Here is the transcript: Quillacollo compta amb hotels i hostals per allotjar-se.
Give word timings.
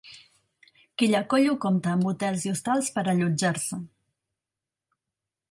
Quillacollo 1.01 1.53
compta 1.65 1.91
amb 1.97 2.07
hotels 2.13 2.47
i 2.47 2.53
hostals 2.55 2.91
per 2.97 3.05
allotjar-se. 3.15 3.81